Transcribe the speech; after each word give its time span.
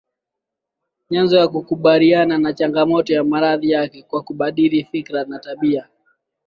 nyenzo 1.11 1.35
ya 1.41 1.47
kukabiliana 1.47 2.37
na 2.37 2.53
changamoto 2.53 3.13
ya 3.13 3.23
maradhi 3.23 3.69
yake 3.69 4.03
kwa 4.03 4.21
kubadili 4.21 4.83
fikra 4.83 5.23
na 5.25 5.39
tabia 5.39 5.87